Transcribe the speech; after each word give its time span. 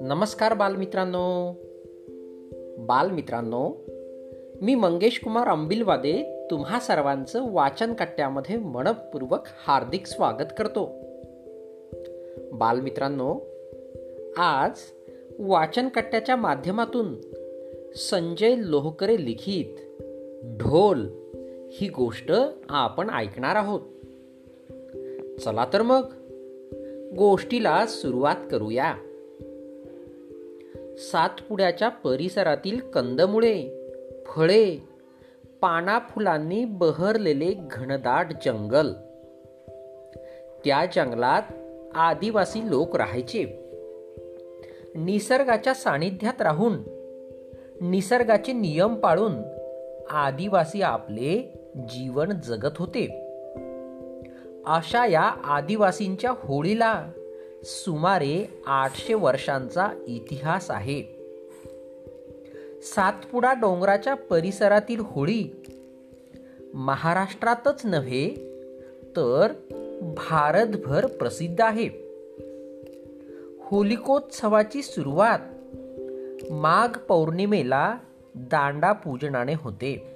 नमस्कार 0.00 0.54
बालमित्रांनो. 0.54 1.52
बालमित्रांनो 2.78 3.84
मी 4.62 4.74
मंगेश 4.74 5.20
कुमार 5.24 5.48
अंबिलवादे 5.48 6.46
तुम्हा 6.50 6.80
सर्वांचं 6.80 7.52
वाचन 7.52 7.92
कट्ट्यामध्ये 7.92 8.56
मनपूर्वक 8.56 9.40
हार्दिक 9.66 10.06
स्वागत 10.06 10.52
करतो. 10.58 10.86
बालमित्रांनो 12.52 13.38
आज 14.36 14.70
वाचन 15.38 15.88
कट्ट्याच्या 15.88 16.36
माध्यमातून 16.36 17.14
संजय 17.96 18.54
लोहकरे 18.58 19.24
लिखित 19.24 19.96
ढोल 20.58 21.08
ही 21.70 21.88
गोष्ट 21.88 22.32
आपण 22.68 23.10
ऐकणार 23.10 23.56
आहोत. 23.56 23.80
चला 25.44 25.66
तर 25.72 25.82
मग. 25.82 26.02
गोष्टीला 27.16 27.86
सुरुवात 27.86 28.36
करूया. 28.50 28.94
सातपुड्याच्या 30.98 31.88
परिसरातील 31.88 32.80
कंदमुळे 32.80 33.84
फळे 34.26 34.76
पाना 35.60 35.98
फुलांनी 35.98 36.64
बहरलेले 36.64 37.54
घनदाट 37.70 38.26
जंगल. 38.44 38.92
त्या 40.64 40.84
जंगलात 40.94 41.42
आदिवासी 41.94 42.70
लोक 42.70 42.96
राहायचे. 42.96 43.44
निसर्गाच्या 44.94 45.74
सानिध्यात 45.74 46.42
राहून 46.42 46.74
निसर्गाचे 47.80 48.52
नियम 48.52 48.94
पाळून 48.94 49.32
आदिवासी 50.10 50.82
आपले 50.82 51.58
जीवन 51.76 52.32
जगत 52.44 52.78
होते. 52.78 53.27
अशा 54.68 55.06
या 55.06 55.22
आदिवासींच्या 55.44 56.30
होळीला 56.30 57.10
सुमारे 57.64 58.62
आठशे 58.66 59.14
वर्षांचा 59.14 59.88
इतिहास 60.06 60.70
आहे. 60.70 61.02
सातपुडा 62.82 63.52
डोंगराच्या 63.52 64.14
परिसरातील 64.14 65.00
होळी 65.00 65.62
महाराष्ट्रातच 66.74 67.86
नव्हे 67.86 68.28
तर 69.16 69.52
भारतभर 70.02 71.06
प्रसिद्ध 71.06 71.60
आहे. 71.60 71.88
होलिकोत्सवाची 73.60 74.82
सुरुवात 74.82 75.38
माघ 76.52 76.98
पौर्णिमेला 76.98 77.94
दांडा 78.34 78.92
पूजनाने 78.92 79.54
होते. 79.54 80.06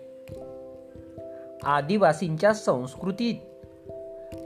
आदिवासींच्या 1.65 2.55
संस्कृतीत 2.55 3.35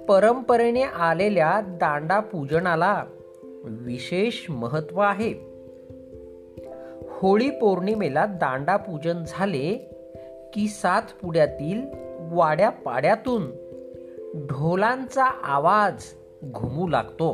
परंपरेने 0.08 0.82
आलेल्या 0.82 1.60
दांडा 1.64 2.20
पूजनाला 2.20 3.04
विशेष 3.64 4.50
महत्त्व 4.50 5.00
आहे. 5.00 5.32
होळी 7.10 7.50
पौर्णिमेला 7.50 8.26
दांडा 8.26 8.76
पूजन 8.76 9.24
झाले 9.28 9.74
की 10.54 10.68
सात 10.68 11.02
पुड्यातील 11.22 11.82
वाड्या 12.32 12.70
पाड्यातून 12.70 13.50
ढोलांचा 14.46 15.24
आवाज 15.24 16.04
घुमू 16.44 16.88
लागतो. 16.88 17.32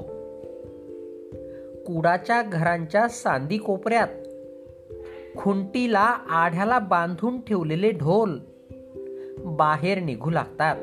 कुडाच्या 1.87 2.43
घरांच्या 2.43 3.09
सांदी 3.09 3.59
कोपऱ्यात 3.59 4.09
खुंटीला 5.39 6.19
आढ्याला 6.31 6.79
बांधून 6.79 7.41
ठेवलेले 7.41 7.91
ढोल 7.91 8.39
बाहेर 9.39 9.99
निघू 9.99 10.31
लागतात. 10.31 10.77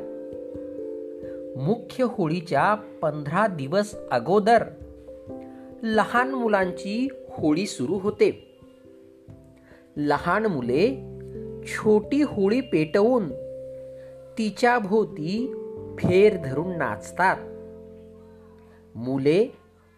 मुख्य 1.60 2.04
होळीच्या 2.04 2.76
पंधरा 2.76 3.48
दिवस 3.48 3.96
अगोदर 4.12 4.64
लहान 5.84 6.30
मुलांची 6.30 7.08
होळी 7.30 7.66
सुरू 7.68 7.94
होते. 7.94 8.60
लहान 9.98 10.46
मुले 10.46 10.88
छोटी 11.68 12.22
होळी 12.22 12.62
पेटवून 12.62 13.30
तिच्या 14.38 14.80
भोवती 14.80 15.54
फेर 16.00 16.38
धरून 16.46 16.78
नाचतात. 16.78 17.38
मुले 18.96 19.48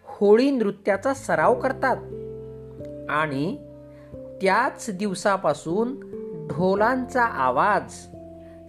होळी 0.04 0.52
नृत्याचा 0.52 1.14
सराव 1.14 1.60
करतात 1.60 1.98
आणि 3.10 3.58
त्याच 4.42 4.90
दिवसापासून 4.90 6.00
ढोलांचा 6.48 7.24
आवाज 7.24 7.94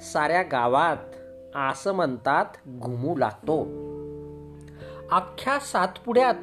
साऱ्या 0.03 0.43
गावात 0.43 1.12
असं 1.55 1.93
म्हणतात 1.93 2.47
घुमू 2.69 3.17
लागतो. 3.17 3.63
अख्ख्या 5.11 5.59
सातपुड्यात 5.59 6.35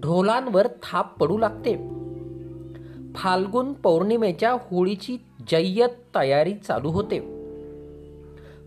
ढोलांवर 0.00 0.66
थाप 0.66 1.18
पडू 1.18 1.38
लागते. 1.38 1.76
फाल्गुन 3.14 3.72
पौर्णिमेच्या 3.72 4.52
होळीची 4.52 5.16
जय्यत 5.48 5.88
तयारी 6.16 6.54
चालू 6.54 6.90
होते. 6.90 7.18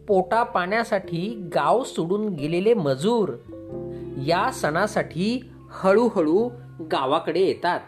पोटा 0.07 0.43
पाण्यासाठी 0.43 1.49
गाव 1.55 1.83
सोडून 1.83 2.29
गेलेले 2.29 2.73
मजूर 2.73 3.29
या 4.25 4.51
सणासाठी 4.51 5.51
हळूहळू 5.69 6.49
गावाकडे 6.91 7.39
येतात. 7.39 7.79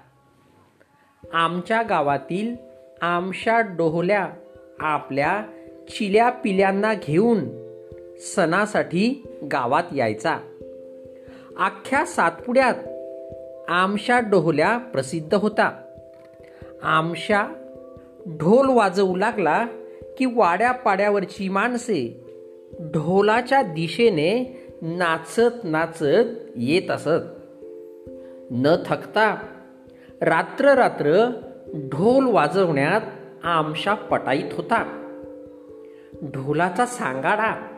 आमच्या 1.34 1.82
गावातील 1.82 2.56
आमच्या 3.02 3.60
डोहल्या 3.60 4.30
आपल्या 4.80 5.44
चिल्या 5.90 6.30
पिल्यांना 6.30 6.94
घेऊन 6.94 7.67
सणासाठी 8.20 9.24
गावात 9.52 9.84
यायचा. 9.96 10.38
अख्ख्या 11.58 12.06
सातपुड्यात 12.06 12.74
आमशा 13.70 14.20
डोहल्या 14.20 14.78
प्रसिद्ध 14.78 15.34
होता. 15.34 15.82
आमशा 16.82 17.48
ढोल 18.28 18.70
वाजवू 18.70 19.16
लागला 19.16 19.66
की 20.18 20.26
वाड्यापाड्यावरची 20.26 21.50
माणसे 21.50 22.24
ढोलाच्या 22.80 23.62
दिशेने 23.62 24.64
नाचत 24.82 25.64
नाचत 25.64 26.50
येत 26.56 26.92
असत. 26.92 27.26
न 28.52 28.76
थकता 28.86 29.36
रात्र 30.22 30.74
रात्र 30.74 31.32
ढोल 31.76 32.26
वाजवण्यात 32.26 33.02
आमशा 33.44 33.94
पटाईत 33.94 34.54
होता. 34.54 35.04
ढोलाचा 36.24 36.86
सांगाडा 36.86 37.77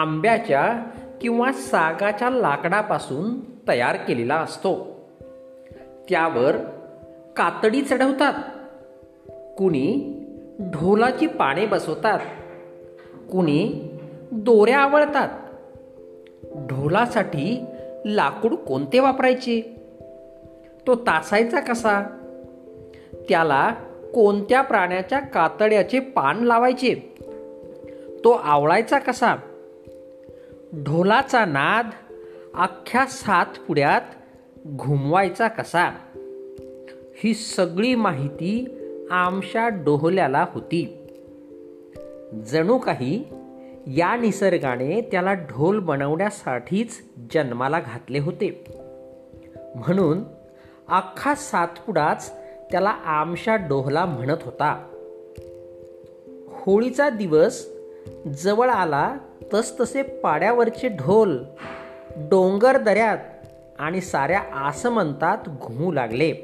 आंब्याच्या 0.00 0.84
किंवा 1.20 1.52
सागाच्या 1.52 2.30
लाकडापासून 2.30 3.40
तयार 3.68 3.96
केलेला 3.96 4.34
असतो. 4.34 5.00
त्यावर 6.08 6.56
कातडी 7.36 7.82
चढवतात. 7.82 8.32
कुणी 9.56 10.12
ढोलाची 10.60 11.26
पाने 11.26 11.66
बसवतात. 11.66 12.18
कुणी 13.32 13.90
दोऱ्या 14.32 14.78
आवळतात. 14.78 15.28
ढोलासाठी 16.54 17.64
लाकूड 18.04 18.54
कोणते 18.54 19.00
वापरायचे? 19.00 19.60
तो 20.86 20.94
तासायचा 20.94 21.60
कसा? 21.60 22.02
त्याला 23.28 23.70
कोणत्या 24.14 24.62
प्राण्याच्या 24.62 25.18
कातड्याचे 25.18 26.00
पान 26.00 26.44
लावायचे? 26.44 26.94
तो 28.24 28.30
आवळायचा 28.30 28.98
कसा? 28.98 29.34
ढोलाचा 30.74 31.44
नाद 31.44 31.90
अख्ख्या 32.54 33.06
सात 33.06 33.46
पुड्यात 33.68 34.00
घुमवायचा 34.66 35.48
कसा? 35.48 35.90
ही 37.16 37.34
सगळी 37.34 37.94
माहिती 37.94 38.78
आमच्या 39.10 39.68
डोहल्याला 39.68 40.46
होती. 40.52 41.06
जणू 42.50 42.78
काही 42.78 43.24
या 43.86 44.16
निसर्गाने 44.16 45.00
त्याला 45.00 45.32
ढोल 45.32 45.78
बनवण्यासाठीच 45.78 47.02
जन्माला 47.34 47.80
घातले 47.80 48.18
होते. 48.18 48.64
म्हणून 49.74 50.22
अख्खा 50.88 51.34
सातपुडाच 51.34 52.32
त्याला 52.70 52.90
आमशा 52.90 53.56
डोहला 53.56 54.04
म्हणत 54.04 54.42
होता. 54.42 54.86
होळीचा 56.48 57.08
दिवस 57.08 57.68
जवळ 58.42 58.68
आला 58.68 59.16
तसतसे 59.54 60.02
पाड्यावरचे 60.02 60.88
ढोल 60.88 61.38
डोंगर 62.16 62.76
दऱ्यात 62.76 63.18
आणि 63.78 64.00
साऱ्या 64.00 64.40
आसमंतात 64.52 65.48
घुमू 65.48 65.92
लागले. 65.92 66.34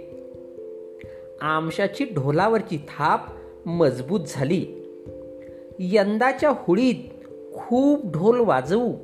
आमशाची 1.40 2.04
ढोलावरची 2.04 2.78
थाप 2.88 3.20
मजबूत 3.68 4.20
झाली. 4.28 4.66
यंदाच्या 5.78 6.50
होळीत 6.50 7.24
खूप 7.54 8.12
ढोल 8.12 8.40
वाजवू. 8.40 8.94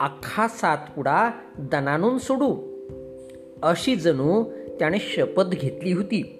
अख्खा 0.00 0.48
सातपुडा 0.48 1.30
दनानून 1.58 2.18
सोडू. 2.18 2.56
अशी 3.62 3.96
जणू 3.96 4.44
त्याने 4.78 4.98
शपथ 4.98 5.42
घेतली 5.42 5.92
होती. 5.92 6.36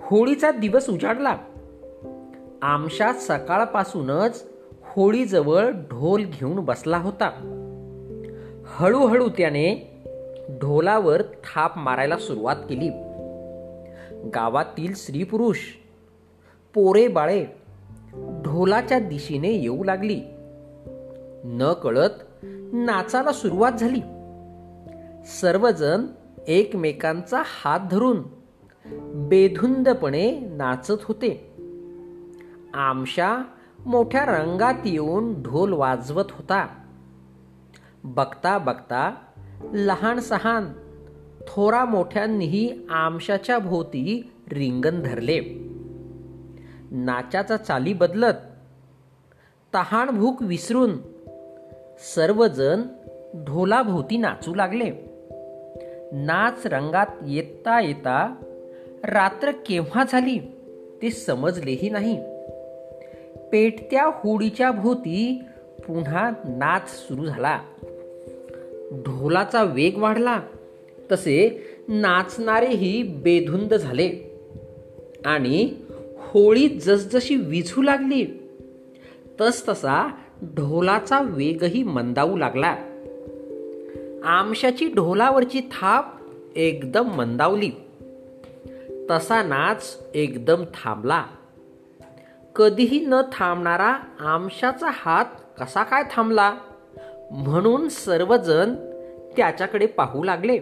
होळीचा 0.00 0.50
दिवस 0.50 0.90
उजाडला. 0.90 1.36
आमशा 2.62 3.12
सकाळपासूनच 3.12 4.49
होळीजवळ 4.90 5.70
ढोल 5.70 6.24
घेऊन 6.24 6.60
बसला 6.60 6.98
होता. 6.98 7.30
हळूहळू 8.66 9.28
त्याने 9.28 9.86
ढोलावर 10.50 11.22
थाप 11.22 11.78
मारायला 11.78 12.16
सुरुवात 12.16 12.56
केली. 12.56 12.88
गावातील 14.34 14.94
स्त्री 14.94 15.24
पुरुष 15.24 15.56
पोरे 16.74 17.08
बाळे 17.08 17.46
ढोलाच्या 18.44 18.98
दिशेने 18.98 19.50
येऊ 19.50 19.84
लागली. 19.84 20.20
न 21.44 21.72
कळत 21.82 22.44
नाचाला 22.72 23.32
सुरुवात 23.32 23.72
झाली. 23.72 24.00
सर्वजण 25.40 26.04
एकमेकांचा 26.48 27.42
हात 27.46 27.80
धरून 27.90 28.22
बेधुंदपणे 29.28 30.40
नाचत 30.40 30.98
होते. 31.02 31.52
आमशा 32.74 33.42
मोठ्या 33.86 34.24
रंगात 34.24 34.74
येऊन 34.84 35.42
ढोल 35.42 35.72
वाजवत 35.72 36.24
होता. 36.30 36.68
बघता 38.04 38.58
बघता 38.58 39.14
लहान 39.72 40.18
सहान 40.18 40.72
थोरा 41.48 41.84
मोठ्यांनीही 41.84 42.86
आमशाच्या 42.90 43.58
भोवती 43.58 44.32
रिंगण 44.52 45.02
धरले. 45.02 45.40
नाचाचा 46.90 47.56
चाली 47.56 47.92
बदलत 47.92 48.34
तहान 49.74 50.10
भूक 50.10 50.42
विसरून 50.42 50.90
सर्वजण 52.14 52.82
ढोलाभोवती 53.34 54.16
नाचू 54.16 54.54
लागले. 54.54 54.90
नाच 56.12 56.66
रंगात 56.66 57.06
येता 57.26 57.80
येता 57.80 58.34
रात्र 59.04 59.50
केव्हा 59.50 60.04
झाली 60.08 60.38
ते 61.02 61.10
समजलेही 61.10 61.90
नाही. 61.90 62.29
पेटत्या 63.52 64.06
होडीच्या 64.06 64.70
भोवती 64.70 65.42
पुन्हा 65.86 66.30
नाच 66.30 66.90
सुरू 66.90 67.26
झाला. 67.26 67.60
ढोलाचा 68.92 69.62
वेग 69.62 69.98
वाढला. 69.98 70.42
तसे 71.12 71.66
नाचणारेही 71.88 73.02
बेधुंद 73.02 73.74
झाले. 73.74 74.38
आणि 75.24 75.74
होळी 76.18 76.68
जसजशी 76.68 77.36
विझू 77.36 77.82
लागली 77.82 78.26
तस 79.40 79.68
तसा 79.68 80.14
ढोलाचा 80.42 81.20
वेगही 81.20 81.82
मंदावू 81.82 82.36
लागला. 82.36 82.76
आमशाची 84.24 84.88
ढोलावरची 84.88 85.60
थाप 85.60 86.04
एकदम 86.56 87.16
मंदावली. 87.16 87.70
तसा 89.10 89.42
नाच 89.42 90.06
एकदम 90.14 90.64
थांबला. 90.74 91.24
कधीही 92.60 93.06
न 93.06 93.14
थांबणारा 93.32 93.96
आमशाचा 94.20 94.86
हात 94.90 95.24
कसा 95.60 95.82
काय 95.82 96.02
थांबला? 96.12 96.54
म्हणून 97.30 97.88
सर्वजण 97.88 98.74
त्याच्याकडे 99.36 99.86
पाहू 99.86 100.24
लागले. 100.24 100.58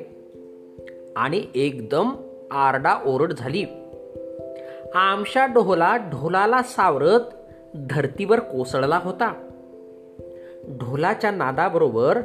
आणि 1.17 1.47
एकदम 1.55 2.11
आरडा 2.51 2.95
ओरड 3.07 3.33
झाली. 3.33 3.65
आमशा 4.95 5.47
ढोला 5.47 5.97
ढोलाला 5.97 6.63
सावरत 6.63 7.21
धरतीवर 7.91 8.41
कोसळला 8.41 9.01
होता. 9.03 9.49
ढोलाच्या 10.69 11.31
नादाबरोबर 11.31 12.19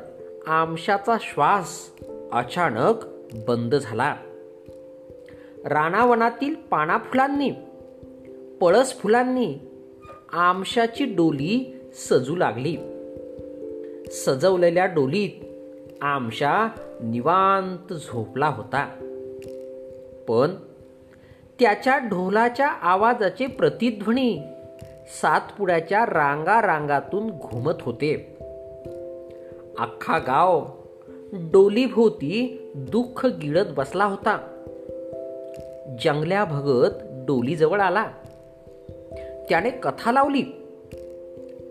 आमशाचा 0.48 1.18
श्वास 1.22 1.92
अचानक 2.32 2.94
बंद 3.48 3.76
झाला. 3.76 4.16
रानावनातील 5.66 6.56
पानाफुलांनी 6.56 7.52
पळस 8.62 8.94
फुलांनी 8.94 9.56
आमशाची 10.34 11.06
डोली 11.06 11.80
सजू 11.94 12.36
लागली. 12.36 12.78
सजवलेल्या 14.12 14.86
डोलीत 14.86 15.46
आमशा 16.02 16.68
निवांत 17.04 17.94
झोपला 17.94 18.48
होता. 18.48 18.86
पण 20.28 20.56
त्याच्या 21.60 21.98
ढोलाच्या 21.98 22.68
आवाजाचे 22.68 23.48
प्रतिध्वनी 23.48 24.40
सातपुड्याच्या 25.22 26.06
रांगा 26.06 26.62
रांगातून 26.62 27.30
घुमत 27.30 27.74
होते. 27.82 28.38
अख्खा 29.80 30.18
गाव 30.18 30.68
डोलीभोवती 31.34 32.72
दुःख 32.76 33.26
गिळत 33.26 33.66
बसला 33.78 34.06
होता. 34.06 34.38
जंगल्या 36.04 36.46
भगत 36.46 36.94
डोलीजवळ 37.04 37.80
आला. 37.80 38.12
त्याने 39.50 39.70
कथा 39.70 40.12
लावली. 40.12 40.44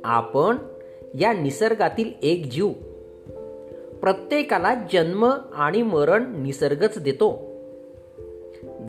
आपण 0.05 0.57
या 1.15 1.33
निसर्गातील 1.33 2.11
एक 2.23 2.47
जीव. 2.47 2.69
प्रत्येकाला 4.01 4.75
जन्म 4.93 5.31
आणि 5.53 5.83
मरण 5.83 6.43
निसर्गच 6.43 6.99
देतो. 6.99 7.53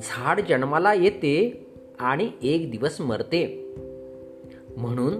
झाड 0.01 0.41
जन्माला 0.49 0.93
येते 0.93 1.65
आणि 1.99 2.29
एक 2.43 2.71
दिवस 2.71 3.01
मरते. 3.01 3.75
म्हणून 4.77 5.13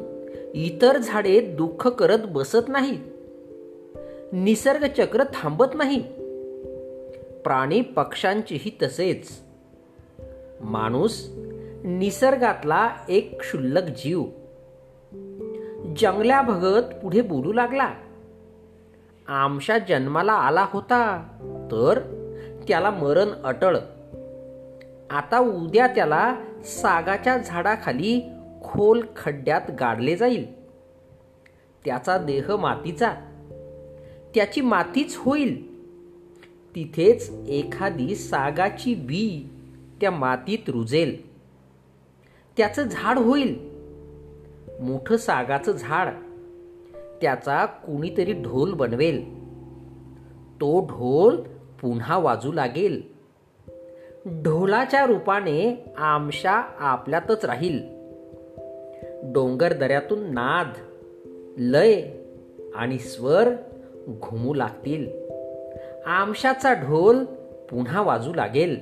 इतर 0.54 0.98
झाडे 0.98 1.39
दुःख 1.39 1.88
करत 1.88 2.19
बसत 2.27 2.66
नाही. 2.68 2.98
निसर्ग 4.33 4.86
चक्र 4.98 5.24
थांबत 5.33 5.66
नाही. 5.74 6.01
प्राणी 7.44 7.81
पक्ष्यांचेही 7.81 8.71
तसेच. 8.81 9.30
माणूस 10.62 11.30
निसर्गातला 11.85 12.95
एक 13.09 13.39
क्षुल्लक 13.39 13.83
जीव. 13.83 14.24
जंगल्या 15.97 16.41
भगत 16.41 16.83
पुढे 16.83 17.21
बोलू 17.21 17.53
लागला 17.53 17.94
आमच्या 19.27 19.77
जन्माला 19.77 20.33
आला 20.33 20.68
होता 20.69 21.27
तर 21.71 22.00
त्याला 22.68 22.89
मरण 22.89 23.27
अटळ. 23.44 23.77
आता 25.09 25.39
उद्या 25.39 25.88
त्याला 25.88 26.35
सागाच्या 26.63 27.38
झाडाखाली 27.38 28.21
खोल 28.63 29.01
खड्ड्यात 29.15 29.71
गाडले 29.80 30.15
जाईल. 30.15 30.63
त्याचा 31.85 32.18
देह 32.18 32.56
मातीचा. 32.56 33.13
त्याची 34.35 34.62
मातीच 34.62 35.15
होईल. 35.18 35.83
तिथेच 36.75 37.30
एखादी 37.47 38.15
सागाची 38.15 38.95
बी 38.95 39.50
त्या 40.01 40.12
मातीत 40.12 40.69
रुजेल. 40.69 41.32
त्याचं 42.57 42.83
झाड 42.83 43.17
होईल. 43.17 43.69
मोठं 44.79 45.17
सागाचं 45.17 45.71
झाड. 45.71 46.07
त्याचा 47.21 47.65
कुणीतरी 47.65 48.33
ढोल 48.33 48.73
बनवेल. 48.73 49.44
तो 50.61 50.85
ढोल 50.85 51.35
पुन्हा 51.81 52.18
वाजू 52.18 52.51
लागेल. 52.51 53.01
ढोलाच्या 54.25 55.06
रूपाने 55.06 55.94
आमशा 55.97 56.51
आपल्यातच 56.80 57.45
राहील. 57.45 57.80
डोंगर 59.23 59.73
दऱ्यातून 59.73 60.19
नाद 60.33 60.68
लय 61.57 62.04
आणि 62.75 62.99
स्वर 62.99 63.49
घुमू 64.09 64.54
लागतील. 64.54 65.07
आमशाचा 66.06 66.73
ढोल 66.73 67.23
पुन्हा 67.69 68.01
वाजू 68.01 68.33
लागेल. 68.33 68.80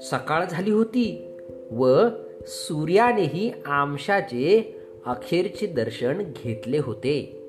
सकाळ 0.00 0.44
झाली 0.50 0.70
होती 0.70 1.36
व 1.70 2.00
सूर्यानेही 2.48 3.52
आमशाचे 3.66 4.76
अखेरचे 5.06 5.66
दर्शन 5.66 6.18
घेतले 6.18 6.78
होते. 6.78 7.42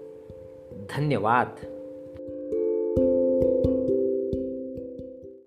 धन्यवाद. 0.89 1.47